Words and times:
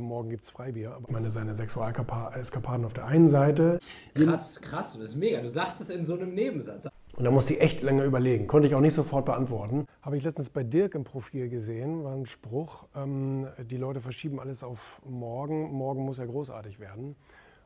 morgen 0.00 0.30
gibt 0.30 0.44
es 0.44 0.50
Freibier. 0.50 0.94
Aber 0.94 1.10
meine 1.10 1.30
seine 1.30 1.54
Sexualeskapaden 1.54 2.84
auf 2.84 2.92
der 2.92 3.06
einen 3.06 3.28
Seite. 3.28 3.78
Krass, 4.14 4.60
krass, 4.60 4.92
das 4.94 5.10
ist 5.10 5.16
mega. 5.16 5.40
Du 5.40 5.50
sagst 5.50 5.80
es 5.80 5.90
in 5.90 6.04
so 6.04 6.14
einem 6.14 6.34
Nebensatz. 6.34 6.88
Und 7.16 7.24
da 7.24 7.30
musste 7.30 7.54
ich 7.54 7.60
echt 7.60 7.82
länger 7.82 8.04
überlegen. 8.04 8.46
Konnte 8.46 8.68
ich 8.68 8.74
auch 8.74 8.80
nicht 8.80 8.94
sofort 8.94 9.26
beantworten. 9.26 9.86
Habe 10.02 10.16
ich 10.16 10.24
letztens 10.24 10.48
bei 10.50 10.62
Dirk 10.62 10.94
im 10.94 11.04
Profil 11.04 11.48
gesehen, 11.48 12.04
war 12.04 12.14
ein 12.14 12.26
Spruch, 12.26 12.86
ähm, 12.94 13.46
die 13.70 13.76
Leute 13.76 14.00
verschieben 14.00 14.40
alles 14.40 14.62
auf 14.62 15.02
morgen. 15.04 15.72
Morgen 15.72 16.04
muss 16.04 16.18
ja 16.18 16.24
großartig 16.24 16.80
werden 16.80 17.16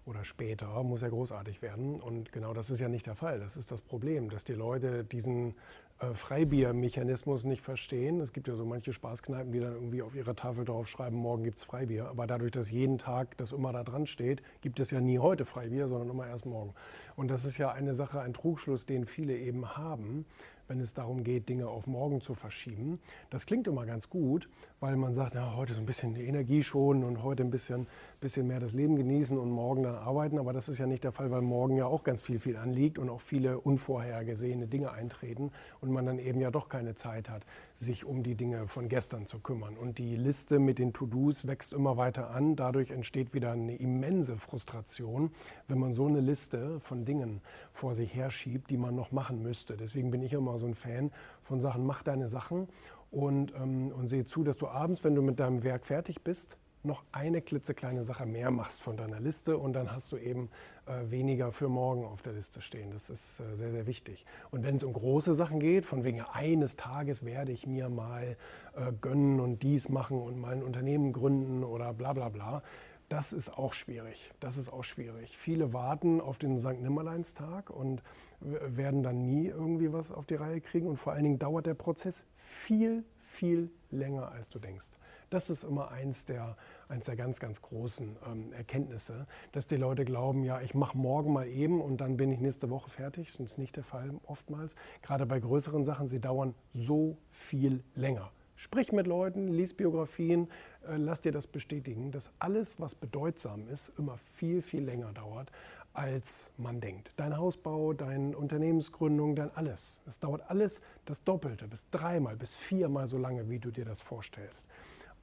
oder 0.06 0.24
später 0.24 0.82
muss 0.82 1.00
ja 1.00 1.08
großartig 1.08 1.62
werden. 1.62 2.00
Und 2.00 2.32
genau 2.32 2.52
das 2.52 2.70
ist 2.70 2.80
ja 2.80 2.88
nicht 2.88 3.06
der 3.06 3.14
Fall. 3.14 3.40
Das 3.40 3.56
ist 3.56 3.70
das 3.70 3.80
Problem, 3.80 4.28
dass 4.28 4.44
die 4.44 4.52
Leute 4.52 5.04
diesen 5.04 5.54
äh, 6.00 6.12
Freibiermechanismus 6.14 7.44
nicht 7.44 7.62
verstehen. 7.62 8.20
Es 8.20 8.32
gibt 8.32 8.48
ja 8.48 8.56
so 8.56 8.64
manche 8.64 8.92
Spaßkneipen, 8.92 9.52
die 9.52 9.60
dann 9.60 9.72
irgendwie 9.72 10.02
auf 10.02 10.14
ihrer 10.14 10.34
Tafel 10.34 10.64
draufschreiben, 10.64 11.18
morgen 11.18 11.44
gibt 11.44 11.58
es 11.58 11.64
Freibier. 11.64 12.08
Aber 12.08 12.26
dadurch, 12.26 12.50
dass 12.50 12.70
jeden 12.70 12.98
Tag 12.98 13.36
das 13.38 13.52
immer 13.52 13.72
da 13.72 13.82
dran 13.84 14.06
steht, 14.06 14.42
gibt 14.60 14.80
es 14.80 14.90
ja 14.90 15.00
nie 15.00 15.18
heute 15.18 15.44
Freibier, 15.44 15.88
sondern 15.88 16.10
immer 16.10 16.26
erst 16.26 16.46
morgen. 16.46 16.74
Und 17.16 17.28
das 17.28 17.44
ist 17.44 17.58
ja 17.58 17.70
eine 17.70 17.94
Sache, 17.94 18.20
ein 18.20 18.34
Trugschluss, 18.34 18.86
den 18.86 19.06
viele 19.06 19.36
eben 19.38 19.76
haben 19.76 20.26
wenn 20.68 20.80
es 20.80 20.94
darum 20.94 21.24
geht, 21.24 21.48
Dinge 21.48 21.68
auf 21.68 21.86
morgen 21.86 22.20
zu 22.20 22.34
verschieben. 22.34 23.00
Das 23.30 23.46
klingt 23.46 23.66
immer 23.66 23.86
ganz 23.86 24.08
gut, 24.08 24.48
weil 24.80 24.96
man 24.96 25.14
sagt, 25.14 25.34
ja, 25.34 25.54
heute 25.56 25.74
so 25.74 25.80
ein 25.80 25.86
bisschen 25.86 26.16
Energie 26.16 26.62
schonen 26.62 27.04
und 27.04 27.22
heute 27.22 27.42
ein 27.42 27.50
bisschen, 27.50 27.86
bisschen 28.20 28.46
mehr 28.46 28.60
das 28.60 28.72
Leben 28.72 28.96
genießen 28.96 29.38
und 29.38 29.50
morgen 29.50 29.82
dann 29.82 29.96
arbeiten. 29.96 30.38
Aber 30.38 30.52
das 30.52 30.68
ist 30.68 30.78
ja 30.78 30.86
nicht 30.86 31.04
der 31.04 31.12
Fall, 31.12 31.30
weil 31.30 31.42
morgen 31.42 31.76
ja 31.76 31.86
auch 31.86 32.04
ganz 32.04 32.22
viel, 32.22 32.38
viel 32.38 32.56
anliegt 32.56 32.98
und 32.98 33.08
auch 33.08 33.20
viele 33.20 33.58
unvorhergesehene 33.58 34.66
Dinge 34.66 34.92
eintreten 34.92 35.52
und 35.80 35.90
man 35.90 36.06
dann 36.06 36.18
eben 36.18 36.40
ja 36.40 36.50
doch 36.50 36.68
keine 36.68 36.94
Zeit 36.94 37.28
hat, 37.28 37.44
sich 37.84 38.04
um 38.04 38.22
die 38.22 38.34
Dinge 38.34 38.66
von 38.66 38.88
gestern 38.88 39.26
zu 39.26 39.38
kümmern. 39.38 39.76
Und 39.76 39.98
die 39.98 40.16
Liste 40.16 40.58
mit 40.58 40.78
den 40.78 40.92
To-Dos 40.92 41.46
wächst 41.46 41.72
immer 41.72 41.96
weiter 41.96 42.30
an. 42.30 42.56
Dadurch 42.56 42.90
entsteht 42.90 43.34
wieder 43.34 43.52
eine 43.52 43.76
immense 43.76 44.36
Frustration, 44.36 45.30
wenn 45.68 45.78
man 45.78 45.92
so 45.92 46.06
eine 46.06 46.20
Liste 46.20 46.80
von 46.80 47.04
Dingen 47.04 47.40
vor 47.72 47.94
sich 47.94 48.14
herschiebt, 48.14 48.70
die 48.70 48.76
man 48.76 48.96
noch 48.96 49.12
machen 49.12 49.42
müsste. 49.42 49.76
Deswegen 49.76 50.10
bin 50.10 50.22
ich 50.22 50.32
immer 50.32 50.58
so 50.58 50.66
ein 50.66 50.74
Fan 50.74 51.12
von 51.44 51.60
Sachen, 51.60 51.86
mach 51.86 52.02
deine 52.02 52.28
Sachen 52.28 52.68
und, 53.10 53.54
ähm, 53.54 53.92
und 53.92 54.08
sehe 54.08 54.24
zu, 54.24 54.42
dass 54.42 54.56
du 54.56 54.66
abends, 54.66 55.04
wenn 55.04 55.14
du 55.14 55.22
mit 55.22 55.38
deinem 55.38 55.62
Werk 55.62 55.86
fertig 55.86 56.22
bist, 56.22 56.56
noch 56.84 57.04
eine 57.12 57.40
klitzekleine 57.40 58.02
Sache 58.02 58.26
mehr 58.26 58.50
machst 58.50 58.80
von 58.80 58.96
deiner 58.96 59.20
Liste 59.20 59.56
und 59.56 59.72
dann 59.72 59.92
hast 59.92 60.12
du 60.12 60.16
eben 60.16 60.50
äh, 60.86 61.10
weniger 61.10 61.50
für 61.52 61.68
morgen 61.68 62.04
auf 62.04 62.22
der 62.22 62.34
Liste 62.34 62.60
stehen. 62.60 62.90
Das 62.90 63.08
ist 63.10 63.40
äh, 63.40 63.56
sehr, 63.56 63.70
sehr 63.70 63.86
wichtig. 63.86 64.26
Und 64.50 64.64
wenn 64.64 64.76
es 64.76 64.84
um 64.84 64.92
große 64.92 65.34
Sachen 65.34 65.60
geht, 65.60 65.84
von 65.84 66.04
wegen 66.04 66.20
eines 66.20 66.76
Tages 66.76 67.24
werde 67.24 67.52
ich 67.52 67.66
mir 67.66 67.88
mal 67.88 68.36
äh, 68.76 68.92
gönnen 69.00 69.40
und 69.40 69.62
dies 69.62 69.88
machen 69.88 70.20
und 70.20 70.38
mal 70.38 70.52
ein 70.52 70.62
Unternehmen 70.62 71.12
gründen 71.12 71.64
oder 71.64 71.92
bla 71.94 72.12
bla 72.12 72.28
bla, 72.28 72.62
das 73.08 73.32
ist 73.32 73.56
auch 73.56 73.72
schwierig. 73.72 74.32
Das 74.40 74.56
ist 74.56 74.72
auch 74.72 74.84
schwierig. 74.84 75.36
Viele 75.36 75.72
warten 75.72 76.20
auf 76.20 76.38
den 76.38 76.58
St. 76.58 76.80
Nimmerleinstag 76.80 77.70
und 77.70 78.02
werden 78.40 79.02
dann 79.02 79.26
nie 79.26 79.46
irgendwie 79.46 79.92
was 79.92 80.10
auf 80.10 80.26
die 80.26 80.34
Reihe 80.34 80.60
kriegen. 80.60 80.88
Und 80.88 80.96
vor 80.96 81.12
allen 81.12 81.22
Dingen 81.22 81.38
dauert 81.38 81.66
der 81.66 81.74
Prozess 81.74 82.24
viel, 82.36 83.04
viel 83.20 83.70
länger, 83.90 84.32
als 84.32 84.48
du 84.48 84.58
denkst. 84.58 84.86
Das 85.30 85.50
ist 85.50 85.64
immer 85.64 85.90
eins 85.90 86.24
der, 86.24 86.56
eins 86.88 87.06
der 87.06 87.16
ganz, 87.16 87.40
ganz 87.40 87.60
großen 87.62 88.16
ähm, 88.30 88.52
Erkenntnisse, 88.52 89.26
dass 89.52 89.66
die 89.66 89.76
Leute 89.76 90.04
glauben, 90.04 90.44
ja, 90.44 90.60
ich 90.60 90.74
mache 90.74 90.96
morgen 90.96 91.32
mal 91.32 91.46
eben 91.46 91.80
und 91.80 91.98
dann 91.98 92.16
bin 92.16 92.30
ich 92.32 92.40
nächste 92.40 92.70
Woche 92.70 92.90
fertig. 92.90 93.32
Das 93.32 93.40
ist 93.52 93.58
nicht 93.58 93.76
der 93.76 93.84
Fall 93.84 94.10
oftmals. 94.26 94.74
Gerade 95.02 95.26
bei 95.26 95.40
größeren 95.40 95.84
Sachen, 95.84 96.08
sie 96.08 96.20
dauern 96.20 96.54
so 96.72 97.16
viel 97.30 97.82
länger. 97.94 98.30
Sprich 98.56 98.92
mit 98.92 99.06
Leuten, 99.06 99.48
lies 99.48 99.74
Biografien, 99.74 100.48
äh, 100.88 100.96
lass 100.96 101.20
dir 101.20 101.32
das 101.32 101.46
bestätigen, 101.46 102.12
dass 102.12 102.30
alles, 102.38 102.80
was 102.80 102.94
bedeutsam 102.94 103.68
ist, 103.68 103.92
immer 103.98 104.16
viel, 104.36 104.62
viel 104.62 104.84
länger 104.84 105.12
dauert, 105.12 105.50
als 105.92 106.50
man 106.56 106.80
denkt. 106.80 107.12
Dein 107.16 107.36
Hausbau, 107.36 107.92
deine 107.92 108.36
Unternehmensgründung, 108.36 109.36
dein 109.36 109.54
alles. 109.56 109.98
Es 110.06 110.18
dauert 110.18 110.50
alles 110.50 110.82
das 111.04 111.24
Doppelte, 111.24 111.68
bis 111.68 111.88
dreimal, 111.90 112.36
bis 112.36 112.54
viermal 112.54 113.06
so 113.06 113.16
lange, 113.16 113.48
wie 113.48 113.58
du 113.58 113.70
dir 113.70 113.84
das 113.84 114.00
vorstellst. 114.00 114.66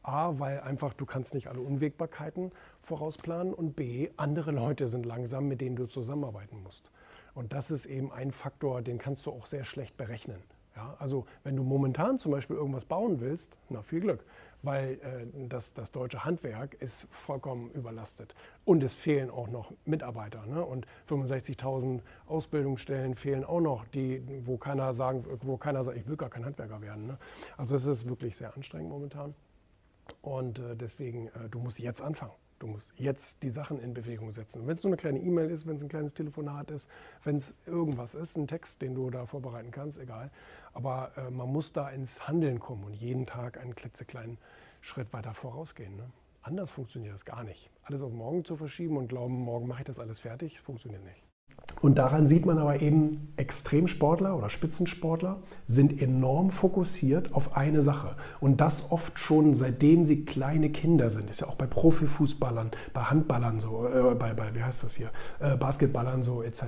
A, 0.03 0.39
weil 0.39 0.59
einfach 0.62 0.94
du 0.94 1.06
kannst 1.06 1.34
nicht 1.34 1.47
alle 1.47 1.62
Unwägbarkeiten 1.62 2.51
vorausplanen 2.84 3.53
und 3.53 3.75
B, 3.75 4.09
andere 4.17 4.51
Leute 4.51 4.88
sind 4.88 5.06
langsam, 5.06 5.47
mit 5.47 5.62
denen 5.62 5.75
du 5.75 5.85
zusammenarbeiten 5.85 6.62
musst. 6.63 6.91
Und 7.34 7.53
das 7.53 7.72
ist 7.72 7.85
eben 7.85 8.12
ein 8.12 8.31
Faktor, 8.31 8.81
den 8.81 8.97
kannst 8.97 9.25
du 9.25 9.31
auch 9.31 9.45
sehr 9.45 9.63
schlecht 9.63 9.97
berechnen. 9.97 10.41
Ja, 10.75 10.95
also 11.00 11.25
wenn 11.44 11.56
du 11.56 11.63
momentan 11.63 12.17
zum 12.17 12.31
Beispiel 12.31 12.56
irgendwas 12.56 12.85
bauen 12.85 13.19
willst, 13.19 13.57
na 13.69 13.81
viel 13.81 14.00
Glück, 14.00 14.23
weil 14.63 14.94
äh, 14.94 15.47
das, 15.50 15.73
das 15.73 15.91
deutsche 15.91 16.23
Handwerk 16.23 16.75
ist 16.75 17.07
vollkommen 17.09 17.72
überlastet. 17.72 18.35
Und 18.63 18.81
es 18.83 18.94
fehlen 18.94 19.29
auch 19.29 19.50
noch 19.50 19.73
Mitarbeiter. 19.85 20.45
Ne? 20.45 20.63
Und 20.63 20.88
65.000 21.09 22.00
Ausbildungsstellen 22.28 23.16
fehlen 23.16 23.44
auch 23.44 23.59
noch, 23.59 23.85
die, 23.88 24.22
wo 24.45 24.57
keiner 24.57 24.94
sagen, 24.94 25.25
wo 25.41 25.57
keiner 25.57 25.83
sagt, 25.83 25.97
ich 25.97 26.07
will 26.07 26.16
gar 26.16 26.29
kein 26.29 26.45
Handwerker 26.45 26.81
werden. 26.81 27.07
Ne? 27.07 27.18
Also 27.57 27.75
es 27.75 27.85
ist 27.85 28.07
wirklich 28.07 28.38
sehr 28.38 28.56
anstrengend 28.56 28.89
momentan. 28.89 29.33
Und 30.22 30.59
äh, 30.59 30.75
deswegen, 30.75 31.28
äh, 31.28 31.50
du 31.50 31.59
musst 31.59 31.79
jetzt 31.79 32.01
anfangen. 32.01 32.34
Du 32.59 32.67
musst 32.67 32.94
jetzt 32.97 33.41
die 33.41 33.50
Sachen 33.50 33.79
in 33.79 33.95
Bewegung 33.95 34.34
setzen. 34.34 34.67
Wenn 34.67 34.75
es 34.75 34.84
nur 34.84 34.91
eine 34.91 34.97
kleine 34.97 35.19
E-Mail 35.19 35.50
ist, 35.50 35.66
wenn 35.66 35.78
es 35.78 35.81
ein 35.81 35.89
kleines 35.89 36.13
Telefonat 36.13 36.69
ist, 36.69 36.88
wenn 37.23 37.38
es 37.38 37.56
irgendwas 37.66 38.13
ist, 38.13 38.38
ein 38.38 38.45
Text, 38.45 38.84
den 38.84 38.94
du 38.94 39.09
da 39.09 39.25
vorbereiten 39.25 39.72
kannst, 39.72 39.97
egal. 39.97 40.29
Aber 40.73 41.12
äh, 41.17 41.31
man 41.31 41.51
muss 41.51 41.73
da 41.73 41.89
ins 41.89 42.28
Handeln 42.28 42.59
kommen 42.59 42.84
und 42.84 42.94
jeden 42.94 43.25
Tag 43.25 43.59
einen 43.59 43.73
klitzekleinen 43.73 44.38
Schritt 44.79 45.12
weiter 45.12 45.34
vorausgehen. 45.34 45.95
Ne? 45.95 46.12
Anders 46.44 46.69
funktioniert 46.69 47.16
das 47.16 47.25
gar 47.25 47.44
nicht. 47.44 47.72
Alles 47.83 48.01
auf 48.01 48.13
morgen 48.13 48.45
zu 48.45 48.56
verschieben 48.56 48.97
und 48.97 49.07
glauben, 49.07 49.33
morgen 49.33 49.68
mache 49.68 49.81
ich 49.81 49.85
das 49.88 49.97
alles 49.97 50.19
fertig, 50.19 50.62
funktioniert 50.62 51.03
nicht. 51.03 51.31
Und 51.81 51.97
daran 51.97 52.28
sieht 52.28 52.46
man 52.46 52.58
aber 52.59 52.81
eben, 52.81 53.34
Extremsportler 53.38 54.38
oder 54.38 54.50
Spitzensportler 54.50 55.40
sind 55.66 56.00
enorm 56.02 56.52
fokussiert 56.52 57.34
auf 57.34 57.58
eine 57.58 57.81
Sache. 57.81 58.16
Und 58.40 58.62
das 58.62 58.92
oft 58.92 59.18
schon 59.18 59.56
seitdem 59.56 60.06
sie 60.06 60.24
kleine 60.25 60.69
Kinder 60.69 61.09
sind. 61.09 61.30
Ist 61.30 61.42
ja 61.42 61.47
auch 61.47 61.56
bei 61.56 61.66
Profifußballern, 61.66 62.72
bei 62.94 63.02
Handballern 63.02 63.59
so, 63.59 63.88
äh, 63.88 64.16
bei, 64.16 64.34
bei, 64.34 64.53
wie 64.53 64.64
heißt 64.64 64.84
das 64.84 64.96
hier, 64.96 65.09
äh, 65.40 65.58
Basketballern 65.58 66.24
so 66.24 66.44
etc., 66.44 66.66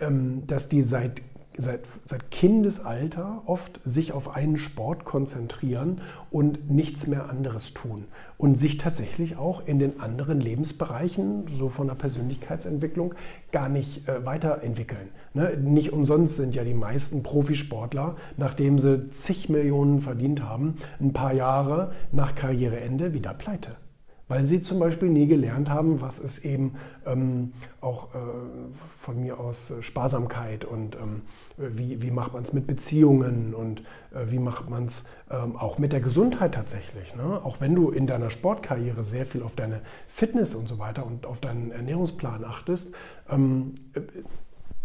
ähm, 0.00 0.46
dass 0.46 0.68
die 0.68 0.82
seit 0.82 1.20
seit, 1.60 1.80
seit 2.04 2.30
Kindesalter 2.30 3.42
oft 3.46 3.80
sich 3.84 4.12
auf 4.12 4.34
einen 4.34 4.56
Sport 4.56 5.04
konzentrieren 5.04 6.00
und 6.30 6.70
nichts 6.70 7.06
mehr 7.06 7.28
anderes 7.28 7.74
tun. 7.74 8.04
Und 8.38 8.58
sich 8.58 8.78
tatsächlich 8.78 9.36
auch 9.36 9.66
in 9.66 9.78
den 9.78 10.00
anderen 10.00 10.40
Lebensbereichen, 10.40 11.44
so 11.50 11.68
von 11.68 11.88
der 11.88 11.94
Persönlichkeitsentwicklung, 11.94 13.14
gar 13.52 13.68
nicht 13.68 14.08
äh, 14.08 14.24
weiterentwickeln. 14.24 15.08
Ne? 15.34 15.56
Nicht 15.56 15.92
umsonst 15.92 16.36
sind 16.36 16.54
ja 16.54 16.64
die 16.64 16.74
meisten 16.74 17.22
Profisportler, 17.22 18.16
nachdem 18.36 18.78
sie 18.78 19.10
zig 19.10 19.48
Millionen 19.48 20.00
verdient 20.00 20.42
haben, 20.42 20.76
ein 21.00 21.12
paar 21.12 21.32
Jahre 21.32 21.92
nach 22.12 22.34
Karriereende 22.34 23.12
wieder 23.12 23.34
pleite 23.34 23.76
weil 24.30 24.44
sie 24.44 24.62
zum 24.62 24.78
Beispiel 24.78 25.08
nie 25.08 25.26
gelernt 25.26 25.68
haben, 25.70 26.00
was 26.00 26.20
ist 26.20 26.44
eben 26.44 26.76
ähm, 27.04 27.52
auch 27.80 28.14
äh, 28.14 28.18
von 28.96 29.20
mir 29.20 29.40
aus 29.40 29.72
äh, 29.72 29.82
Sparsamkeit 29.82 30.64
und 30.64 30.94
ähm, 30.94 31.22
wie, 31.56 32.00
wie 32.00 32.12
macht 32.12 32.32
man 32.34 32.44
es 32.44 32.52
mit 32.52 32.68
Beziehungen 32.68 33.54
und 33.54 33.80
äh, 34.14 34.30
wie 34.30 34.38
macht 34.38 34.70
man 34.70 34.84
es 34.84 35.06
ähm, 35.32 35.56
auch 35.56 35.78
mit 35.78 35.92
der 35.92 36.00
Gesundheit 36.00 36.54
tatsächlich. 36.54 37.16
Ne? 37.16 37.40
Auch 37.42 37.60
wenn 37.60 37.74
du 37.74 37.90
in 37.90 38.06
deiner 38.06 38.30
Sportkarriere 38.30 39.02
sehr 39.02 39.26
viel 39.26 39.42
auf 39.42 39.56
deine 39.56 39.80
Fitness 40.06 40.54
und 40.54 40.68
so 40.68 40.78
weiter 40.78 41.04
und 41.04 41.26
auf 41.26 41.40
deinen 41.40 41.72
Ernährungsplan 41.72 42.44
achtest, 42.44 42.94
ähm, 43.28 43.74
äh, 43.94 44.00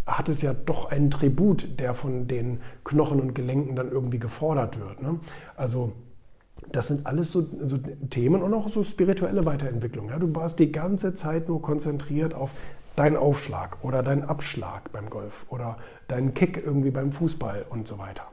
hat 0.07 0.27
es 0.27 0.41
ja 0.41 0.55
doch 0.55 0.89
einen 0.89 1.11
Tribut, 1.11 1.79
der 1.79 1.93
von 1.93 2.27
den 2.27 2.61
Knochen 2.83 3.19
und 3.19 3.35
Gelenken 3.35 3.75
dann 3.75 3.91
irgendwie 3.91 4.19
gefordert 4.19 4.79
wird. 4.79 5.03
Ne? 5.03 5.19
Also 5.55 5.93
das 6.71 6.87
sind 6.87 7.05
alles 7.05 7.31
so, 7.31 7.47
so, 7.61 7.77
Themen 8.09 8.41
und 8.41 8.53
auch 8.53 8.69
so 8.69 8.83
spirituelle 8.83 9.45
Weiterentwicklung. 9.45 10.09
Ja? 10.09 10.19
Du 10.19 10.33
warst 10.35 10.59
die 10.59 10.71
ganze 10.71 11.15
Zeit 11.15 11.47
nur 11.47 11.61
konzentriert 11.61 12.33
auf 12.33 12.51
deinen 12.95 13.17
Aufschlag 13.17 13.77
oder 13.83 14.03
deinen 14.03 14.23
Abschlag 14.23 14.91
beim 14.91 15.09
Golf 15.09 15.45
oder 15.49 15.77
deinen 16.07 16.33
Kick 16.33 16.61
irgendwie 16.63 16.91
beim 16.91 17.11
Fußball 17.11 17.65
und 17.69 17.87
so 17.87 17.97
weiter. 17.97 18.23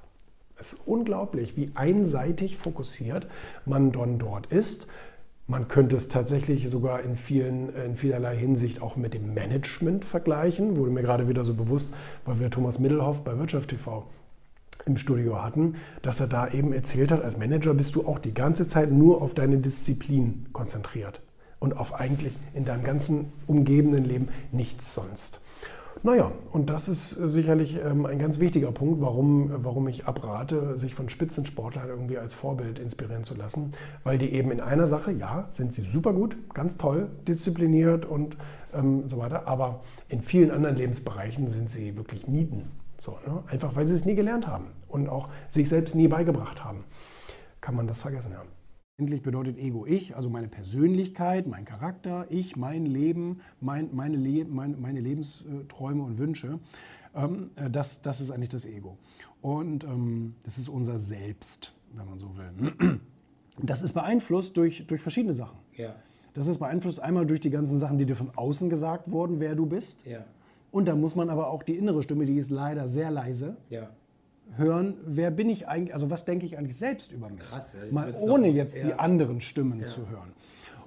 Es 0.59 0.75
ist 0.75 0.83
unglaublich, 0.87 1.57
wie 1.57 1.73
einseitig 1.75 2.57
fokussiert 2.57 3.27
man 3.67 3.91
dann 3.91 4.19
dort 4.19 4.47
ist. 4.47 4.87
Man 5.49 5.67
könnte 5.67 5.97
es 5.97 6.09
tatsächlich 6.09 6.71
sogar 6.71 7.03
in, 7.03 7.17
vielen, 7.17 7.75
in 7.75 7.97
vielerlei 7.97 8.37
Hinsicht 8.37 8.81
auch 8.81 8.95
mit 8.95 9.13
dem 9.13 9.35
Management 9.35 10.05
vergleichen. 10.05 10.77
Wurde 10.77 10.93
mir 10.93 11.03
gerade 11.03 11.29
wieder 11.29 11.43
so 11.43 11.55
bewusst, 11.55 11.93
weil 12.25 12.39
wir 12.39 12.49
Thomas 12.51 12.79
Middelhoff 12.79 13.25
bei 13.25 13.37
Wirtschaft 13.37 13.71
TV 13.71 14.07
im 14.87 14.97
Studio 14.97 15.43
hatten, 15.43 15.77
dass 16.03 16.21
er 16.21 16.27
da 16.27 16.49
eben 16.49 16.73
erzählt 16.73 17.13
hat, 17.13 17.23
als 17.23 17.39
Manager 17.39 17.75
bist 17.75 17.95
du 17.95 18.07
auch 18.07 18.19
die 18.19 18.35
ganze 18.35 18.67
Zeit 18.67 18.91
nur 18.91 19.23
auf 19.23 19.35
deine 19.35 19.59
Disziplin 19.59 20.47
konzentriert 20.53 21.21
und 21.59 21.77
auf 21.77 21.95
eigentlich 21.95 22.33
in 22.55 22.65
deinem 22.65 22.85
ganzen 22.85 23.33
umgebenden 23.47 24.05
Leben 24.05 24.29
nichts 24.51 24.95
sonst. 24.95 25.41
Naja, 26.05 26.33
und 26.51 26.69
das 26.69 26.89
ist 26.89 27.11
sicherlich 27.11 27.79
ähm, 27.79 28.07
ein 28.07 28.19
ganz 28.19 28.41
wichtiger 28.41 28.73
Punkt, 28.73 29.01
warum, 29.01 29.53
warum 29.59 29.87
ich 29.87 30.07
abrate, 30.07 30.77
sich 30.77 30.97
von 30.97 31.09
Spitzensportlern 31.09 31.89
irgendwie 31.89 32.19
als 32.19 32.35
Vorbild 32.35 32.81
inspirieren 32.81 33.23
zu 33.23 33.37
lassen. 33.37 33.71
Weil 34.03 34.19
die 34.19 34.33
eben 34.33 34.51
in 34.51 34.61
einer 34.61 34.89
Sache, 34.89 35.13
ja, 35.13 35.47
sind 35.51 35.75
sie 35.75 35.83
super 35.83 36.13
gut, 36.13 36.37
ganz 36.55 36.77
toll, 36.77 37.09
diszipliniert 37.29 38.05
und 38.05 38.37
ähm, 38.75 39.09
so 39.09 39.19
weiter, 39.19 39.47
aber 39.47 39.83
in 40.09 40.23
vielen 40.23 40.51
anderen 40.51 40.75
Lebensbereichen 40.75 41.49
sind 41.49 41.71
sie 41.71 41.97
wirklich 41.97 42.27
Nieten. 42.27 42.82
So, 43.03 43.19
ne? 43.27 43.43
Einfach 43.49 43.75
weil 43.75 43.85
sie 43.89 43.97
es 43.97 44.05
nie 44.05 44.15
gelernt 44.15 44.47
haben 44.47 44.69
und 44.87 45.09
auch 45.09 45.29
sich 45.49 45.69
selbst 45.69 45.97
nie 45.97 46.07
beigebracht 46.07 46.63
haben. 46.63 46.85
Kann 47.61 47.75
man 47.75 47.89
das 47.89 47.99
vergessen, 47.99 48.31
ja. 48.31 48.45
Endlich 48.97 49.23
bedeutet 49.23 49.59
Ego 49.59 49.85
ich, 49.87 50.15
also 50.15 50.31
meine 50.31 50.47
Persönlichkeit, 50.47 51.49
mein 51.49 51.65
Charakter, 51.65 52.27
ich, 52.29 52.55
mein 52.55 52.87
Leben, 52.87 53.41
mein, 53.59 53.89
meine, 53.93 54.17
Le 54.17 54.45
meine, 54.45 54.77
meine, 54.77 55.01
Lebensträume 55.01 56.05
und 56.05 56.19
Wünsche. 56.19 56.61
Ähm, 57.13 57.51
äh, 57.57 57.69
das, 57.69 58.03
das 58.03 58.21
ist 58.21 58.31
eigentlich 58.31 58.51
das 58.51 58.67
Ego. 58.67 58.99
Und 59.41 59.83
ähm, 59.83 60.37
das 60.45 60.59
ist 60.59 60.69
unser 60.69 61.01
Selbst, 61.01 61.75
wenn 61.95 62.07
man 62.07 62.21
so 62.21 62.37
will. 62.37 63.01
Das 63.59 63.83
ist 63.83 63.93
beeinflusst 63.93 64.57
durch, 64.57 64.87
durch 64.87 65.03
verschiedene 65.03 65.35
Sachen. 65.35 65.59
Ja. 65.77 65.95
Das 66.33 66.47
ist 66.47 66.59
beeinflusst 66.59 67.03
einmal 67.03 67.27
durch 67.27 67.41
die 67.41 67.51
ganzen 67.51 67.79
Sachen, 67.79 67.99
die 67.99 68.07
dir 68.07 68.17
von 68.17 68.31
außen 68.35 68.71
gesagt 68.71 69.11
wurden, 69.11 69.41
wer 69.41 69.55
du 69.55 69.67
bist. 69.67 70.07
Ja. 70.07 70.25
Und 70.73 70.87
da 70.87 70.97
muss 70.97 71.15
man 71.15 71.31
aber 71.31 71.49
auch 71.51 71.63
die 71.63 71.77
innere 71.77 72.03
Stimme, 72.03 72.27
die 72.27 72.39
ist 72.39 72.51
leider 72.51 72.89
sehr 72.89 73.11
leise, 73.11 73.57
Ja. 73.69 73.91
hören, 74.57 74.97
wer 75.07 75.31
bin 75.31 75.49
ich 75.51 75.69
eigentlich, 75.69 75.95
also 75.95 76.11
was 76.11 76.25
denke 76.25 76.47
ich 76.47 76.59
eigentlich 76.59 76.77
selbst 76.77 77.13
über 77.13 77.29
mich. 77.29 77.41
Krass, 77.41 77.75
jetzt 77.81 77.93
Mal 77.93 78.15
ohne 78.19 78.49
noch- 78.49 78.55
jetzt 78.55 78.77
die 78.83 78.89
ja. 78.89 78.97
anderen 78.97 79.41
Stimmen 79.41 79.85
zu 79.87 80.09
hören. 80.11 80.33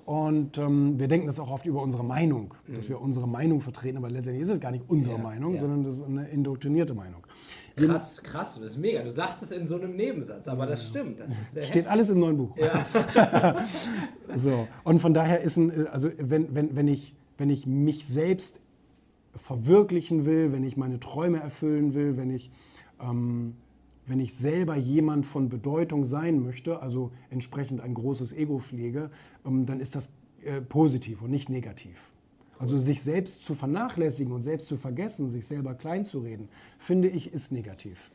Und 0.05 0.59
ähm, 0.59 0.99
wir 0.99 1.07
denken 1.07 1.25
das 1.25 1.39
auch 1.39 1.49
oft 1.49 1.65
über 1.65 1.81
unsere 1.81 2.03
Meinung, 2.03 2.53
dass 2.67 2.89
wir 2.89 3.01
unsere 3.01 3.27
Meinung 3.27 3.59
vertreten, 3.61 3.97
aber 3.97 4.09
letztendlich 4.11 4.43
ist 4.43 4.49
es 4.49 4.59
gar 4.59 4.69
nicht 4.69 4.83
unsere 4.87 5.15
Mhm. 5.17 5.23
Ja, 5.23 5.29
Meinung, 5.29 5.53
ja. 5.55 5.59
sondern 5.61 5.83
das 5.83 5.97
ist 5.97 6.03
eine 6.03 6.27
indoktrinierte 6.29 6.93
Meinung. 6.93 7.23
Krass, 7.75 8.21
krass, 8.21 8.53
das 8.55 8.71
ist 8.73 8.77
mega. 8.77 9.01
Du 9.03 9.11
sagst 9.11 9.41
es 9.41 9.51
in 9.51 9.65
so 9.65 9.75
einem 9.77 9.95
Nebensatz, 9.95 10.47
aber 10.47 10.67
das 10.67 10.85
stimmt. 10.87 11.17
Das 11.55 11.67
Steht 11.67 11.87
alles 11.87 12.09
im 12.09 12.19
neuen 12.19 12.37
Buch. 12.37 12.55
so. 14.35 14.67
Und 14.83 14.99
von 14.99 15.13
daher 15.13 15.41
ist 15.41 15.57
ein, 15.57 15.87
also 15.87 16.09
wenn, 16.17 16.53
wenn, 16.55 16.75
wenn, 16.75 16.87
ich, 16.87 17.15
wenn 17.37 17.49
ich 17.49 17.65
mich 17.65 18.05
selbst 18.07 18.59
verwirklichen 19.37 20.25
will, 20.25 20.51
wenn 20.51 20.63
ich 20.63 20.77
meine 20.77 20.99
Träume 20.99 21.39
erfüllen 21.39 21.93
will, 21.93 22.17
wenn 22.17 22.29
ich, 22.29 22.51
ähm, 23.01 23.55
wenn 24.05 24.19
ich 24.19 24.33
selber 24.35 24.75
jemand 24.75 25.25
von 25.25 25.49
Bedeutung 25.49 26.03
sein 26.03 26.41
möchte, 26.41 26.81
also 26.81 27.11
entsprechend 27.29 27.81
ein 27.81 27.93
großes 27.93 28.33
Ego 28.33 28.59
pflege, 28.59 29.09
ähm, 29.45 29.65
dann 29.65 29.79
ist 29.79 29.95
das 29.95 30.11
äh, 30.43 30.61
positiv 30.61 31.21
und 31.21 31.31
nicht 31.31 31.49
negativ. 31.49 32.11
Also 32.57 32.77
sich 32.77 33.01
selbst 33.01 33.43
zu 33.43 33.53
vernachlässigen 33.53 34.31
und 34.31 34.41
selbst 34.41 34.67
zu 34.67 34.77
vergessen, 34.77 35.29
sich 35.29 35.45
selber 35.45 35.73
klein 35.73 36.05
zu 36.05 36.19
reden, 36.19 36.47
finde 36.77 37.09
ich, 37.09 37.33
ist 37.33 37.51
negativ. 37.51 38.11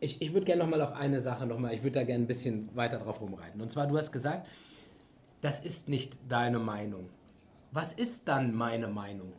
Ich, 0.00 0.20
ich 0.22 0.32
würde 0.32 0.46
gerne 0.46 0.64
noch 0.64 0.70
mal 0.70 0.80
auf 0.80 0.92
eine 0.92 1.20
Sache 1.20 1.46
noch 1.46 1.58
mal, 1.58 1.74
ich 1.74 1.82
würde 1.82 2.00
da 2.00 2.04
gerne 2.04 2.24
ein 2.24 2.26
bisschen 2.26 2.68
weiter 2.74 2.98
drauf 2.98 3.20
rumreiten. 3.20 3.60
Und 3.60 3.70
zwar, 3.70 3.86
du 3.86 3.96
hast 3.96 4.10
gesagt, 4.10 4.48
das 5.42 5.60
ist 5.60 5.88
nicht 5.88 6.16
deine 6.28 6.58
Meinung. 6.58 7.06
Was 7.72 7.92
ist 7.92 8.28
dann 8.28 8.54
meine 8.54 8.88
Meinung? 8.88 9.32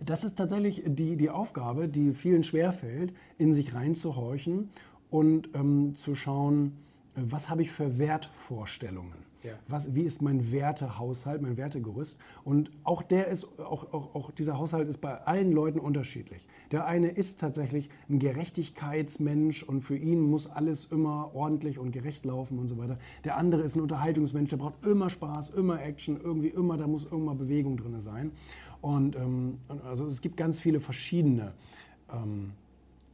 Das 0.00 0.24
ist 0.24 0.36
tatsächlich 0.36 0.82
die, 0.84 1.16
die 1.16 1.30
Aufgabe, 1.30 1.88
die 1.88 2.12
vielen 2.12 2.44
schwerfällt, 2.44 3.14
in 3.38 3.52
sich 3.52 3.74
reinzuhorchen 3.74 4.70
und 5.10 5.48
ähm, 5.54 5.94
zu 5.94 6.14
schauen, 6.14 6.76
was 7.14 7.48
habe 7.48 7.62
ich 7.62 7.70
für 7.70 7.98
Wertvorstellungen. 7.98 9.26
Ja. 9.42 9.52
Was, 9.68 9.94
wie 9.94 10.02
ist 10.02 10.22
mein 10.22 10.50
Wertehaushalt, 10.50 11.40
mein 11.40 11.56
Wertegerüst? 11.56 12.18
Und 12.42 12.70
auch 12.82 13.02
der 13.02 13.28
ist, 13.28 13.46
auch, 13.60 13.92
auch, 13.92 14.14
auch 14.14 14.30
dieser 14.32 14.58
Haushalt 14.58 14.88
ist 14.88 14.98
bei 14.98 15.14
allen 15.22 15.52
Leuten 15.52 15.78
unterschiedlich. 15.78 16.48
Der 16.72 16.86
eine 16.86 17.08
ist 17.08 17.38
tatsächlich 17.38 17.88
ein 18.08 18.18
Gerechtigkeitsmensch 18.18 19.62
und 19.62 19.82
für 19.82 19.96
ihn 19.96 20.20
muss 20.20 20.48
alles 20.48 20.86
immer 20.86 21.30
ordentlich 21.34 21.78
und 21.78 21.92
gerecht 21.92 22.24
laufen 22.24 22.58
und 22.58 22.66
so 22.66 22.76
weiter. 22.76 22.98
Der 23.24 23.36
andere 23.36 23.62
ist 23.62 23.76
ein 23.76 23.82
Unterhaltungsmensch, 23.82 24.50
der 24.50 24.56
braucht 24.56 24.84
immer 24.84 25.10
Spaß, 25.10 25.50
immer 25.50 25.80
Action, 25.80 26.20
irgendwie 26.20 26.48
immer, 26.48 26.76
da 26.76 26.88
muss 26.88 27.04
irgendwann 27.04 27.38
Bewegung 27.38 27.76
drin 27.76 28.00
sein. 28.00 28.32
Und 28.86 29.16
ähm, 29.16 29.58
also 29.84 30.06
es 30.06 30.20
gibt 30.20 30.36
ganz 30.36 30.60
viele 30.60 30.78
verschiedene 30.78 31.54
ähm, 32.14 32.52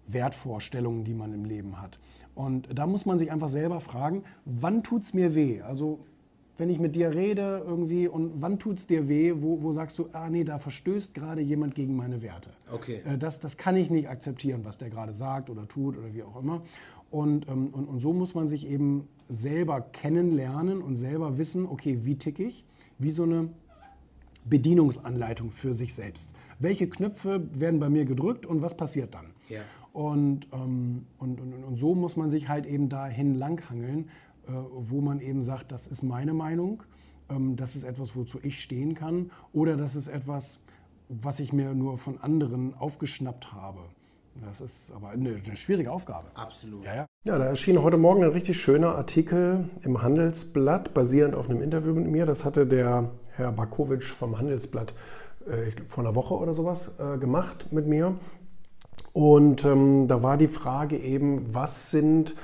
Wertvorstellungen, 0.06 1.02
die 1.02 1.14
man 1.14 1.32
im 1.32 1.46
Leben 1.46 1.80
hat. 1.80 1.98
Und 2.34 2.68
da 2.78 2.86
muss 2.86 3.06
man 3.06 3.16
sich 3.16 3.32
einfach 3.32 3.48
selber 3.48 3.80
fragen, 3.80 4.22
wann 4.44 4.82
tut 4.82 5.04
es 5.04 5.14
mir 5.14 5.34
weh? 5.34 5.62
Also 5.62 6.00
wenn 6.58 6.68
ich 6.68 6.78
mit 6.78 6.94
dir 6.94 7.14
rede 7.14 7.62
irgendwie 7.66 8.06
und 8.06 8.42
wann 8.42 8.58
tut 8.58 8.80
es 8.80 8.86
dir 8.86 9.08
weh, 9.08 9.32
wo, 9.36 9.62
wo 9.62 9.72
sagst 9.72 9.98
du, 9.98 10.10
ah 10.12 10.28
nee, 10.28 10.44
da 10.44 10.58
verstößt 10.58 11.14
gerade 11.14 11.40
jemand 11.40 11.74
gegen 11.74 11.96
meine 11.96 12.20
Werte. 12.20 12.50
Okay. 12.70 13.00
Äh, 13.06 13.16
Das, 13.16 13.40
das 13.40 13.56
kann 13.56 13.74
ich 13.74 13.88
nicht 13.88 14.10
akzeptieren, 14.10 14.66
was 14.66 14.76
der 14.76 14.90
gerade 14.90 15.14
sagt 15.14 15.48
oder 15.48 15.66
tut 15.66 15.96
oder 15.96 16.12
wie 16.12 16.22
auch 16.22 16.38
immer. 16.38 16.60
Und, 17.10 17.48
ähm, 17.48 17.68
und, 17.68 17.86
und 17.86 18.00
so 18.00 18.12
muss 18.12 18.34
man 18.34 18.46
sich 18.46 18.68
eben 18.68 19.08
selber 19.30 19.80
kennenlernen 19.80 20.82
und 20.82 20.96
selber 20.96 21.38
wissen, 21.38 21.64
okay, 21.64 22.00
wie 22.02 22.16
tick 22.16 22.40
ich? 22.40 22.66
Wie 22.98 23.10
so 23.10 23.22
eine 23.22 23.48
Bedienungsanleitung 24.44 25.50
für 25.50 25.74
sich 25.74 25.94
selbst. 25.94 26.32
Welche 26.58 26.88
Knöpfe 26.88 27.42
werden 27.52 27.80
bei 27.80 27.88
mir 27.88 28.04
gedrückt 28.04 28.46
und 28.46 28.62
was 28.62 28.76
passiert 28.76 29.14
dann? 29.14 29.26
Ja. 29.48 29.60
Und, 29.92 30.48
ähm, 30.52 31.06
und, 31.18 31.40
und, 31.40 31.64
und 31.64 31.76
so 31.76 31.94
muss 31.94 32.16
man 32.16 32.30
sich 32.30 32.48
halt 32.48 32.66
eben 32.66 32.88
dahin 32.88 33.34
langhangeln, 33.34 34.08
äh, 34.46 34.52
wo 34.74 35.00
man 35.00 35.20
eben 35.20 35.42
sagt, 35.42 35.70
das 35.70 35.86
ist 35.86 36.02
meine 36.02 36.32
Meinung, 36.32 36.82
ähm, 37.28 37.56
das 37.56 37.76
ist 37.76 37.84
etwas, 37.84 38.16
wozu 38.16 38.38
ich 38.42 38.62
stehen 38.62 38.94
kann 38.94 39.30
oder 39.52 39.76
das 39.76 39.96
ist 39.96 40.08
etwas, 40.08 40.60
was 41.08 41.40
ich 41.40 41.52
mir 41.52 41.74
nur 41.74 41.98
von 41.98 42.18
anderen 42.18 42.74
aufgeschnappt 42.74 43.52
habe. 43.52 43.80
Das 44.40 44.62
ist 44.62 44.90
aber 44.92 45.10
eine, 45.10 45.40
eine 45.44 45.56
schwierige 45.56 45.92
Aufgabe. 45.92 46.28
Absolut. 46.34 46.84
Ja, 46.86 46.94
ja. 46.94 47.06
Ja, 47.26 47.38
da 47.38 47.44
erschien 47.44 47.82
heute 47.82 47.98
Morgen 47.98 48.24
ein 48.24 48.30
richtig 48.30 48.60
schöner 48.60 48.96
Artikel 48.96 49.68
im 49.82 50.02
Handelsblatt, 50.02 50.94
basierend 50.94 51.34
auf 51.34 51.48
einem 51.50 51.62
Interview 51.62 51.94
mit 51.94 52.06
mir. 52.06 52.24
Das 52.24 52.44
hatte 52.44 52.66
der 52.66 53.10
Herr 53.36 53.52
Bakovic 53.52 54.04
vom 54.04 54.38
Handelsblatt 54.38 54.94
äh, 55.46 55.72
vor 55.86 56.04
einer 56.04 56.14
Woche 56.14 56.34
oder 56.34 56.54
sowas 56.54 56.92
äh, 56.98 57.18
gemacht 57.18 57.72
mit 57.72 57.86
mir. 57.86 58.14
Und 59.12 59.64
ähm, 59.64 60.06
da 60.08 60.22
war 60.22 60.36
die 60.36 60.48
Frage 60.48 60.96
eben, 60.96 61.54
was 61.54 61.90
sind 61.90 62.34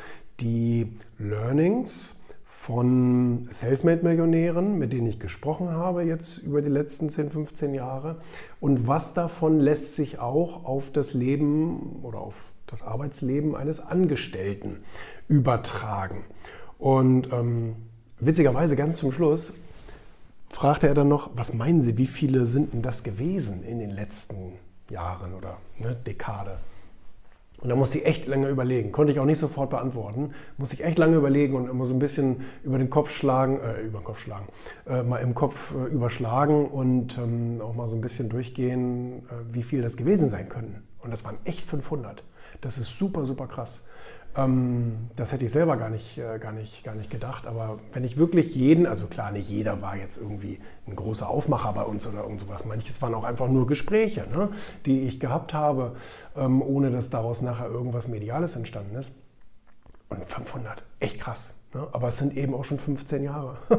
die 0.40 0.96
Learnings 1.18 2.16
von 2.44 3.48
Selfmade-Millionären, 3.50 4.78
mit 4.78 4.92
denen 4.92 5.06
ich 5.06 5.20
gesprochen 5.20 5.70
habe 5.70 6.02
jetzt 6.02 6.38
über 6.38 6.60
die 6.60 6.68
letzten 6.68 7.08
10, 7.08 7.30
15 7.30 7.72
Jahre 7.72 8.16
und 8.60 8.86
was 8.86 9.14
davon 9.14 9.60
lässt 9.60 9.94
sich 9.94 10.18
auch 10.18 10.64
auf 10.64 10.90
das 10.90 11.14
Leben 11.14 12.00
oder 12.02 12.18
auf 12.18 12.42
das 12.66 12.82
Arbeitsleben 12.82 13.54
eines 13.54 13.80
Angestellten 13.80 14.80
übertragen. 15.28 16.24
Und 16.78 17.32
ähm, 17.32 17.76
witzigerweise 18.18 18.76
ganz 18.76 18.98
zum 18.98 19.12
Schluss 19.12 19.54
fragte 20.50 20.88
er 20.88 20.94
dann 20.94 21.08
noch, 21.08 21.30
was 21.34 21.52
meinen 21.52 21.82
Sie, 21.82 21.98
wie 21.98 22.06
viele 22.06 22.46
sind 22.46 22.72
denn 22.72 22.82
das 22.82 23.02
gewesen 23.02 23.62
in 23.62 23.78
den 23.78 23.90
letzten 23.90 24.52
Jahren 24.90 25.34
oder 25.34 25.58
ne, 25.78 25.94
Dekade? 25.94 26.58
Und 27.60 27.70
da 27.70 27.74
musste 27.74 27.98
ich 27.98 28.06
echt 28.06 28.26
lange 28.28 28.48
überlegen. 28.48 28.92
Konnte 28.92 29.12
ich 29.12 29.18
auch 29.18 29.24
nicht 29.24 29.40
sofort 29.40 29.70
beantworten. 29.70 30.32
Musste 30.58 30.76
ich 30.76 30.84
echt 30.84 30.96
lange 30.96 31.16
überlegen 31.16 31.56
und 31.56 31.68
immer 31.68 31.86
so 31.86 31.94
ein 31.94 31.98
bisschen 31.98 32.44
über 32.62 32.78
den 32.78 32.88
Kopf 32.88 33.10
schlagen, 33.10 33.58
äh, 33.60 33.80
über 33.80 33.98
den 33.98 34.04
Kopf 34.04 34.20
schlagen, 34.20 34.46
äh, 34.86 35.02
mal 35.02 35.18
im 35.18 35.34
Kopf 35.34 35.74
äh, 35.74 35.92
überschlagen 35.92 36.68
und 36.68 37.18
ähm, 37.18 37.60
auch 37.60 37.74
mal 37.74 37.88
so 37.88 37.96
ein 37.96 38.00
bisschen 38.00 38.28
durchgehen, 38.28 39.26
äh, 39.28 39.52
wie 39.52 39.64
viel 39.64 39.82
das 39.82 39.96
gewesen 39.96 40.28
sein 40.28 40.48
können. 40.48 40.86
Und 41.00 41.12
das 41.12 41.24
waren 41.24 41.38
echt 41.44 41.64
500. 41.64 42.22
Das 42.60 42.78
ist 42.78 42.96
super, 42.96 43.24
super 43.24 43.48
krass. 43.48 43.88
Ähm, 44.38 45.08
das 45.16 45.32
hätte 45.32 45.44
ich 45.44 45.50
selber 45.50 45.76
gar 45.76 45.90
nicht, 45.90 46.16
äh, 46.16 46.38
gar, 46.38 46.52
nicht, 46.52 46.84
gar 46.84 46.94
nicht 46.94 47.10
gedacht. 47.10 47.46
Aber 47.46 47.80
wenn 47.92 48.04
ich 48.04 48.16
wirklich 48.16 48.54
jeden, 48.54 48.86
also 48.86 49.06
klar, 49.06 49.32
nicht 49.32 49.50
jeder 49.50 49.82
war 49.82 49.96
jetzt 49.96 50.16
irgendwie 50.16 50.60
ein 50.86 50.94
großer 50.94 51.28
Aufmacher 51.28 51.72
bei 51.72 51.82
uns 51.82 52.06
oder 52.06 52.22
irgend 52.22 52.40
sowas. 52.40 52.64
Manches 52.64 53.02
waren 53.02 53.14
auch 53.14 53.24
einfach 53.24 53.48
nur 53.48 53.66
Gespräche, 53.66 54.26
ne, 54.32 54.50
die 54.86 55.02
ich 55.02 55.18
gehabt 55.18 55.54
habe, 55.54 55.96
ähm, 56.36 56.62
ohne 56.62 56.90
dass 56.90 57.10
daraus 57.10 57.42
nachher 57.42 57.66
irgendwas 57.66 58.06
Mediales 58.06 58.54
entstanden 58.54 58.96
ist. 58.96 59.10
Und 60.08 60.24
500, 60.24 60.82
echt 61.00 61.20
krass. 61.20 61.54
Ne? 61.74 61.86
Aber 61.92 62.08
es 62.08 62.16
sind 62.18 62.36
eben 62.36 62.54
auch 62.54 62.64
schon 62.64 62.78
15 62.78 63.24
Jahre. 63.24 63.58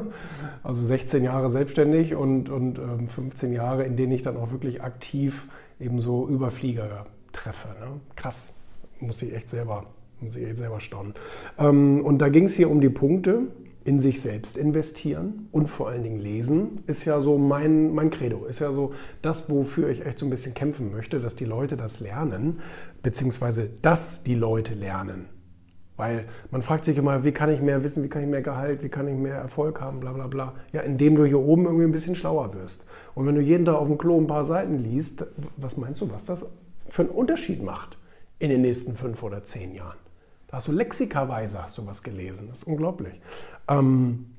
Also 0.61 0.83
16 0.83 1.23
Jahre 1.23 1.49
selbstständig 1.49 2.15
und, 2.15 2.49
und 2.49 2.77
ähm, 2.79 3.07
15 3.07 3.53
Jahre, 3.53 3.83
in 3.85 3.95
denen 3.95 4.11
ich 4.11 4.23
dann 4.23 4.35
auch 4.35 4.51
wirklich 4.51 4.83
aktiv 4.83 5.47
eben 5.79 6.01
so 6.01 6.27
Überflieger 6.27 7.05
treffe. 7.31 7.69
Ne? 7.79 8.01
Krass, 8.15 8.53
muss 8.99 9.21
ich 9.21 9.33
echt 9.33 9.49
selber, 9.49 9.85
muss 10.21 10.35
ich 10.35 10.45
echt 10.45 10.57
selber 10.57 10.79
staunen. 10.79 11.13
Ähm, 11.57 12.03
und 12.05 12.19
da 12.19 12.29
ging 12.29 12.45
es 12.45 12.55
hier 12.55 12.69
um 12.69 12.81
die 12.81 12.89
Punkte, 12.89 13.47
in 13.85 13.99
sich 13.99 14.21
selbst 14.21 14.57
investieren 14.57 15.47
und 15.51 15.67
vor 15.67 15.89
allen 15.89 16.03
Dingen 16.03 16.19
lesen, 16.19 16.83
ist 16.85 17.05
ja 17.05 17.21
so 17.21 17.37
mein, 17.37 17.93
mein 17.93 18.11
Credo, 18.11 18.45
ist 18.45 18.59
ja 18.59 18.71
so 18.71 18.93
das, 19.21 19.49
wofür 19.49 19.89
ich 19.89 20.05
echt 20.05 20.19
so 20.19 20.25
ein 20.25 20.29
bisschen 20.29 20.53
kämpfen 20.53 20.91
möchte, 20.91 21.19
dass 21.19 21.35
die 21.35 21.45
Leute 21.45 21.77
das 21.77 21.99
lernen, 21.99 22.59
beziehungsweise 23.01 23.69
dass 23.81 24.21
die 24.23 24.35
Leute 24.35 24.73
lernen 24.73 25.27
Weil 25.95 26.25
man 26.51 26.61
fragt 26.61 26.85
sich 26.85 26.97
immer, 26.97 27.23
wie 27.23 27.31
kann 27.31 27.49
ich 27.49 27.61
mehr 27.61 27.83
wissen, 27.83 28.03
wie 28.03 28.09
kann 28.09 28.21
ich 28.21 28.27
mehr 28.27 28.41
Gehalt, 28.41 28.83
wie 28.83 28.89
kann 28.89 29.07
ich 29.07 29.15
mehr 29.15 29.35
Erfolg 29.35 29.79
haben, 29.81 30.01
bla 30.01 30.11
bla 30.11 30.27
bla. 30.27 30.53
Ja, 30.71 30.81
indem 30.81 31.15
du 31.15 31.25
hier 31.25 31.39
oben 31.39 31.65
irgendwie 31.65 31.85
ein 31.85 31.91
bisschen 31.91 32.15
schlauer 32.15 32.53
wirst. 32.53 32.85
Und 33.15 33.25
wenn 33.25 33.35
du 33.35 33.41
jeden 33.41 33.65
Tag 33.65 33.75
auf 33.75 33.87
dem 33.87 33.97
Klo 33.97 34.19
ein 34.19 34.27
paar 34.27 34.45
Seiten 34.45 34.77
liest, 34.77 35.25
was 35.57 35.77
meinst 35.77 36.01
du, 36.01 36.11
was 36.11 36.25
das 36.25 36.45
für 36.85 37.03
einen 37.03 37.11
Unterschied 37.11 37.63
macht 37.63 37.97
in 38.39 38.49
den 38.49 38.61
nächsten 38.61 38.95
fünf 38.95 39.23
oder 39.23 39.43
zehn 39.45 39.73
Jahren? 39.73 39.97
Da 40.49 40.57
hast 40.57 40.67
du 40.67 40.71
lexikaweise 40.71 41.61
hast 41.61 41.77
du 41.77 41.85
was 41.85 42.01
gelesen. 42.01 42.47
Das 42.49 42.59
ist 42.59 42.63
unglaublich. 42.63 43.21
Ähm, 43.67 44.35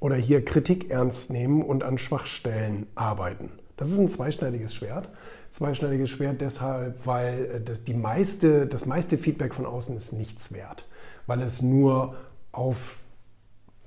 oder 0.00 0.16
hier 0.16 0.44
Kritik 0.44 0.90
ernst 0.90 1.30
nehmen 1.30 1.62
und 1.62 1.82
an 1.84 1.98
Schwachstellen 1.98 2.86
arbeiten. 2.94 3.50
Das 3.76 3.90
ist 3.90 3.98
ein 3.98 4.08
zweischneidiges 4.08 4.74
Schwert. 4.74 5.08
Zweischneidiges 5.50 6.10
Schwert 6.10 6.40
deshalb, 6.40 7.06
weil 7.06 7.44
äh, 7.44 7.60
das, 7.60 7.84
die 7.84 7.94
meiste, 7.94 8.66
das 8.66 8.84
meiste 8.84 9.16
Feedback 9.16 9.54
von 9.54 9.64
außen 9.64 9.96
ist 9.96 10.12
nichts 10.12 10.52
wert, 10.52 10.86
weil 11.26 11.40
es 11.42 11.62
nur 11.62 12.16
auf 12.50 13.00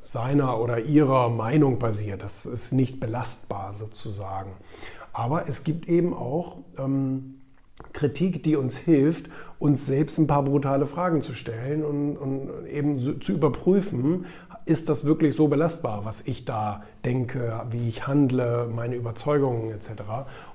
seiner 0.02 0.60
oder 0.60 0.80
ihrer 0.80 1.30
Meinung 1.30 1.80
basiert. 1.80 2.24
Das 2.24 2.46
ist 2.46 2.72
nicht 2.72 3.00
belastbar 3.02 3.74
sozusagen. 3.74 4.54
Aber 5.14 5.50
es 5.50 5.66
gibt 5.66 5.90
eben 5.90 6.14
auch 6.14 6.60
ähm, 6.78 7.41
Kritik, 7.94 8.44
die 8.44 8.56
uns 8.56 8.78
hilft, 8.78 9.30
uns 9.60 9.86
selbst 9.86 10.18
ein 10.18 10.28
paar 10.28 10.44
brutale 10.44 10.88
Fragen 10.88 11.22
zu 11.22 11.34
stellen 11.34 11.84
und, 11.84 12.18
und 12.18 12.68
eben 12.68 13.00
so, 13.00 13.14
zu 13.14 13.34
überprüfen, 13.34 14.26
ist 14.66 14.90
das 14.90 15.06
wirklich 15.06 15.36
so 15.36 15.48
belastbar, 15.48 16.06
was 16.06 16.28
ich 16.28 16.46
da 16.46 16.84
denke, 17.04 17.62
wie 17.72 17.90
ich 17.90 18.08
handle, 18.08 18.70
meine 18.74 18.96
Überzeugungen 18.96 19.72
etc. 19.72 20.04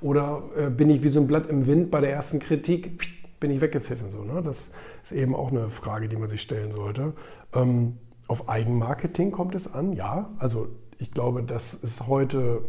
Oder 0.00 0.42
äh, 0.56 0.70
bin 0.70 0.90
ich 0.90 1.02
wie 1.02 1.08
so 1.08 1.20
ein 1.20 1.26
Blatt 1.26 1.48
im 1.48 1.66
Wind 1.66 1.90
bei 1.90 2.00
der 2.00 2.12
ersten 2.12 2.38
Kritik, 2.38 3.00
bin 3.40 3.50
ich 3.50 3.60
weggepfiffen. 3.60 4.10
So, 4.10 4.22
ne? 4.22 4.42
Das 4.42 4.72
ist 5.02 5.12
eben 5.12 5.34
auch 5.34 5.50
eine 5.50 5.68
Frage, 5.68 6.08
die 6.08 6.16
man 6.16 6.28
sich 6.28 6.42
stellen 6.42 6.70
sollte. 6.70 7.12
Ähm, 7.54 7.98
auf 8.28 8.48
Eigenmarketing 8.48 9.30
kommt 9.30 9.54
es 9.54 9.72
an, 9.72 9.92
ja. 9.92 10.30
Also 10.38 10.68
ich 10.98 11.12
glaube, 11.12 11.42
das 11.42 11.74
ist 11.74 12.06
heute 12.06 12.62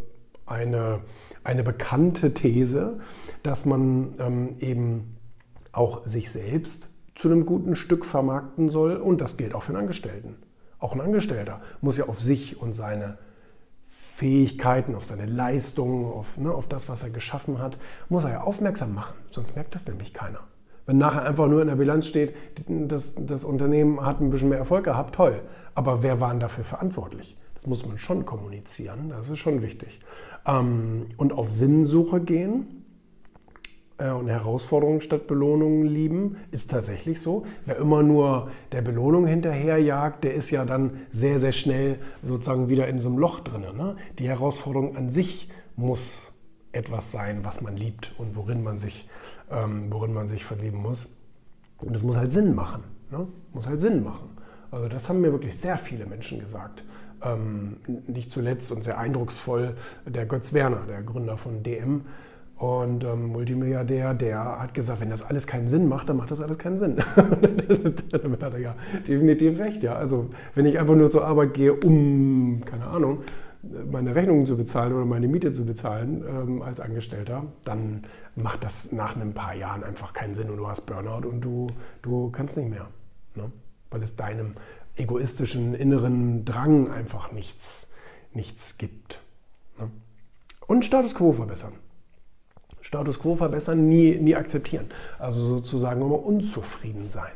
eine, 0.47 1.01
eine 1.43 1.63
bekannte 1.63 2.33
These, 2.33 2.99
dass 3.43 3.65
man 3.65 4.15
ähm, 4.19 4.55
eben 4.59 5.17
auch 5.71 6.03
sich 6.05 6.31
selbst 6.31 6.93
zu 7.15 7.29
einem 7.29 7.45
guten 7.45 7.75
Stück 7.75 8.05
vermarkten 8.05 8.69
soll 8.69 8.97
und 8.97 9.21
das 9.21 9.37
gilt 9.37 9.53
auch 9.53 9.63
für 9.63 9.73
den 9.73 9.81
Angestellten. 9.81 10.35
Auch 10.79 10.93
ein 10.93 11.01
Angestellter 11.01 11.61
muss 11.81 11.97
ja 11.97 12.05
auf 12.07 12.19
sich 12.19 12.61
und 12.61 12.73
seine 12.73 13.17
Fähigkeiten, 13.87 14.95
auf 14.95 15.05
seine 15.05 15.25
Leistungen, 15.25 16.11
auf, 16.11 16.37
ne, 16.37 16.51
auf 16.51 16.67
das, 16.67 16.89
was 16.89 17.03
er 17.03 17.09
geschaffen 17.09 17.59
hat, 17.59 17.77
muss 18.09 18.23
er 18.23 18.31
ja 18.31 18.41
aufmerksam 18.41 18.93
machen. 18.93 19.15
Sonst 19.29 19.55
merkt 19.55 19.75
das 19.75 19.87
nämlich 19.87 20.13
keiner. 20.13 20.39
Wenn 20.87 20.97
nachher 20.97 21.23
einfach 21.23 21.47
nur 21.47 21.61
in 21.61 21.67
der 21.67 21.75
Bilanz 21.75 22.07
steht, 22.07 22.33
das, 22.67 23.15
das 23.19 23.43
Unternehmen 23.43 24.05
hat 24.05 24.21
ein 24.21 24.29
bisschen 24.29 24.49
mehr 24.49 24.57
Erfolg 24.57 24.85
gehabt, 24.85 25.15
toll. 25.15 25.41
Aber 25.75 26.01
wer 26.01 26.21
war 26.21 26.31
denn 26.31 26.39
dafür 26.39 26.63
verantwortlich? 26.63 27.37
Das 27.55 27.65
muss 27.67 27.85
man 27.85 27.97
schon 27.97 28.25
kommunizieren, 28.25 29.09
das 29.09 29.29
ist 29.29 29.39
schon 29.39 29.61
wichtig. 29.61 29.99
Ähm, 30.47 31.07
und 31.17 31.33
auf 31.33 31.51
Sinnsuche 31.51 32.21
gehen, 32.21 32.77
äh, 33.97 34.11
und 34.11 34.27
Herausforderungen 34.27 35.01
statt 35.01 35.27
Belohnungen 35.27 35.85
lieben, 35.85 36.37
ist 36.51 36.71
tatsächlich 36.71 37.21
so. 37.21 37.45
Wer 37.65 37.77
immer 37.77 38.03
nur 38.03 38.51
der 38.71 38.81
Belohnung 38.81 39.25
hinterherjagt, 39.25 40.23
der 40.23 40.33
ist 40.33 40.49
ja 40.51 40.65
dann 40.65 41.01
sehr, 41.11 41.39
sehr 41.39 41.51
schnell 41.51 41.99
sozusagen 42.21 42.69
wieder 42.69 42.87
in 42.87 42.99
so 42.99 43.09
einem 43.09 43.17
Loch 43.17 43.39
drin. 43.39 43.61
Ne? 43.75 43.95
Die 44.19 44.27
Herausforderung 44.27 44.95
an 44.95 45.09
sich 45.09 45.49
muss 45.75 46.31
etwas 46.71 47.11
sein, 47.11 47.39
was 47.43 47.61
man 47.61 47.75
liebt 47.75 48.13
und 48.17 48.35
worin 48.35 48.63
man 48.63 48.77
sich, 48.77 49.09
ähm, 49.49 49.87
worin 49.89 50.13
man 50.13 50.27
sich 50.27 50.45
verlieben 50.45 50.81
muss. 50.81 51.07
Und 51.79 51.93
das 51.93 52.03
muss 52.03 52.17
halt 52.17 52.31
Sinn 52.31 52.55
machen. 52.55 52.83
Ne? 53.11 53.27
Muss 53.53 53.65
halt 53.65 53.81
Sinn 53.81 54.03
machen. 54.03 54.29
Also 54.69 54.89
das 54.89 55.07
haben 55.07 55.21
mir 55.21 55.31
wirklich 55.31 55.57
sehr 55.59 55.77
viele 55.77 56.05
Menschen 56.05 56.39
gesagt. 56.39 56.83
Ähm, 57.23 57.77
nicht 58.07 58.29
zuletzt 58.29 58.71
und 58.71 58.83
sehr 58.83 58.99
eindrucksvoll 58.99 59.75
der 60.05 60.25
Götz 60.25 60.53
Werner, 60.53 60.81
der 60.87 61.01
Gründer 61.01 61.37
von 61.37 61.63
DM, 61.63 62.03
und 62.57 63.03
ähm, 63.03 63.27
Multimilliardär, 63.27 64.15
der 64.15 64.59
hat 64.59 64.73
gesagt, 64.73 64.99
wenn 65.01 65.11
das 65.11 65.21
alles 65.21 65.45
keinen 65.45 65.67
Sinn 65.67 65.87
macht, 65.87 66.09
dann 66.09 66.17
macht 66.17 66.31
das 66.31 66.41
alles 66.41 66.57
keinen 66.57 66.79
Sinn. 66.79 66.97
Damit 68.11 68.41
hat 68.41 68.53
er 68.53 68.59
ja 68.59 68.75
definitiv 69.07 69.59
recht. 69.59 69.83
Ja. 69.83 69.93
Also 69.93 70.31
wenn 70.55 70.65
ich 70.65 70.79
einfach 70.79 70.95
nur 70.95 71.11
zur 71.11 71.25
Arbeit 71.25 71.53
gehe, 71.53 71.73
um, 71.73 72.63
keine 72.65 72.87
Ahnung, 72.87 73.19
meine 73.91 74.15
Rechnungen 74.15 74.47
zu 74.47 74.57
bezahlen 74.57 74.93
oder 74.93 75.05
meine 75.05 75.27
Miete 75.27 75.51
zu 75.51 75.65
bezahlen 75.65 76.23
ähm, 76.27 76.61
als 76.63 76.79
Angestellter, 76.79 77.43
dann 77.63 78.05
macht 78.35 78.63
das 78.63 78.91
nach 78.91 79.15
ein 79.15 79.33
paar 79.33 79.53
Jahren 79.53 79.83
einfach 79.83 80.13
keinen 80.13 80.33
Sinn 80.33 80.49
und 80.49 80.57
du 80.57 80.67
hast 80.67 80.81
Burnout 80.81 81.27
und 81.27 81.41
du, 81.41 81.67
du 82.01 82.31
kannst 82.31 82.57
nicht 82.57 82.69
mehr. 82.69 82.87
Ne? 83.35 83.51
Weil 83.91 84.01
es 84.01 84.15
deinem 84.15 84.53
egoistischen 84.97 85.73
inneren 85.73 86.45
Drang 86.45 86.91
einfach 86.91 87.31
nichts, 87.31 87.91
nichts 88.33 88.77
gibt. 88.77 89.21
Ne? 89.79 89.89
Und 90.67 90.85
Status 90.85 91.15
quo 91.15 91.31
verbessern. 91.31 91.73
Status 92.81 93.19
quo 93.19 93.35
verbessern, 93.35 93.87
nie, 93.89 94.15
nie 94.15 94.35
akzeptieren. 94.35 94.87
Also 95.19 95.45
sozusagen 95.47 96.01
immer 96.01 96.23
unzufrieden 96.23 97.09
sein, 97.09 97.33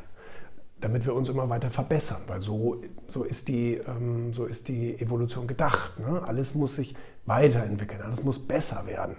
damit 0.80 1.06
wir 1.06 1.14
uns 1.14 1.30
immer 1.30 1.50
weiter 1.50 1.70
verbessern, 1.70 2.22
weil 2.28 2.40
so, 2.40 2.82
so, 3.10 3.24
ist, 3.24 3.48
die, 3.48 3.74
ähm, 3.74 4.34
so 4.34 4.46
ist 4.46 4.68
die 4.68 5.00
Evolution 5.00 5.48
gedacht. 5.48 6.00
Ne? 6.00 6.22
Alles 6.26 6.56
muss 6.56 6.78
sich 6.78 6.96
weiterentwickeln, 7.26 8.02
alles 8.02 8.24
muss 8.24 8.40
besser 8.40 8.86
werden. 8.88 9.18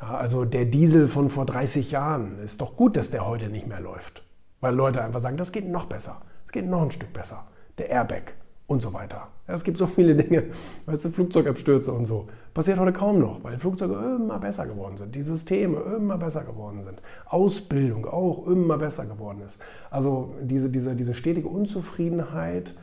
Ja, 0.00 0.16
also 0.16 0.44
der 0.44 0.64
Diesel 0.64 1.08
von 1.08 1.30
vor 1.30 1.46
30 1.46 1.90
Jahren 1.90 2.38
ist 2.40 2.60
doch 2.60 2.76
gut, 2.76 2.96
dass 2.96 3.10
der 3.10 3.26
heute 3.26 3.48
nicht 3.48 3.66
mehr 3.66 3.80
läuft, 3.80 4.22
weil 4.60 4.74
Leute 4.74 5.02
einfach 5.02 5.20
sagen, 5.20 5.36
das 5.36 5.52
geht 5.52 5.68
noch 5.68 5.86
besser, 5.86 6.22
es 6.46 6.52
geht 6.52 6.66
noch 6.66 6.82
ein 6.82 6.90
Stück 6.90 7.12
besser. 7.12 7.46
Der 7.78 7.90
Airbag, 7.90 8.34
und 8.66 8.82
so 8.82 8.92
weiter. 8.92 9.28
Ja, 9.46 9.54
es 9.54 9.62
gibt 9.62 9.78
so 9.78 9.86
viele 9.86 10.14
Dinge, 10.14 10.44
weißt 10.86 11.04
du, 11.04 11.10
Flugzeugabstürze 11.10 11.92
und 11.92 12.06
so. 12.06 12.26
Passiert 12.52 12.78
heute 12.78 12.92
kaum 12.92 13.20
noch, 13.20 13.44
weil 13.44 13.58
Flugzeuge 13.58 13.94
immer 13.94 14.38
besser 14.38 14.66
geworden 14.66 14.96
sind, 14.96 15.14
die 15.14 15.22
Systeme 15.22 15.78
immer 15.96 16.18
besser 16.18 16.42
geworden 16.42 16.82
sind, 16.84 17.00
Ausbildung 17.26 18.06
auch 18.06 18.46
immer 18.46 18.78
besser 18.78 19.06
geworden 19.06 19.42
ist. 19.46 19.58
Also 19.90 20.34
diese, 20.42 20.68
diese, 20.68 20.96
diese 20.96 21.14
stetige 21.14 21.48
Unzufriedenheit 21.48 22.74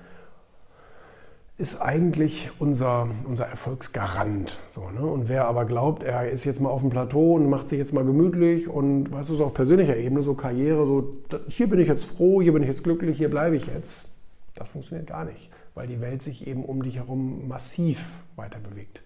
ist 1.58 1.82
eigentlich 1.82 2.50
unser, 2.60 3.08
unser 3.28 3.46
Erfolgsgarant. 3.46 4.58
So, 4.72 4.90
ne? 4.90 5.06
Und 5.06 5.30
wer 5.30 5.46
aber 5.46 5.66
glaubt, 5.66 6.02
er 6.02 6.30
ist 6.30 6.46
jetzt 6.46 6.62
mal 6.62 6.70
auf 6.70 6.82
dem 6.82 6.90
Plateau 6.90 7.34
und 7.36 7.50
macht 7.50 7.70
sich 7.70 7.78
jetzt 7.78 7.94
mal 7.94 8.06
gemütlich 8.06 8.68
und 8.68 9.12
weißt 9.12 9.30
du, 9.30 9.36
so 9.36 9.46
auf 9.46 9.54
persönlicher 9.54 9.98
Ebene, 9.98 10.24
so 10.24 10.34
Karriere, 10.34 10.86
so 10.88 11.18
hier 11.50 11.70
bin 11.70 11.80
ich 11.80 11.90
jetzt 11.90 12.06
froh, 12.06 12.42
hier 12.42 12.54
bin 12.54 12.64
ich 12.64 12.70
jetzt 12.70 12.84
glücklich, 12.84 13.18
hier 13.18 13.30
bleibe 13.30 13.56
ich 13.56 13.68
jetzt, 13.68 14.12
das 14.55 14.69
funktioniert 14.69 15.07
gar 15.07 15.25
nicht 15.25 15.50
weil 15.75 15.88
die 15.88 16.01
Welt 16.01 16.22
sich 16.22 16.48
eben 16.48 16.63
um 16.63 16.83
dich 16.83 16.98
herum 16.98 17.48
massiv 17.48 18.13
weiter 18.36 18.60
bewegt. 18.60 19.01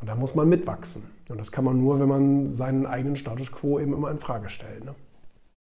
Und 0.00 0.08
da 0.08 0.14
muss 0.14 0.34
man 0.34 0.48
mitwachsen. 0.48 1.02
Und 1.28 1.38
das 1.38 1.52
kann 1.52 1.64
man 1.64 1.78
nur, 1.78 2.00
wenn 2.00 2.08
man 2.08 2.48
seinen 2.48 2.86
eigenen 2.86 3.16
Status 3.16 3.52
quo 3.52 3.78
eben 3.78 3.92
immer 3.92 4.10
in 4.10 4.18
Frage 4.18 4.48
stellt. 4.48 4.84
Ne? 4.84 4.94